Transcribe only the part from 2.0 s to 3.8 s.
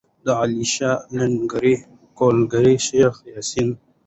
کولک، شیخ یاسین.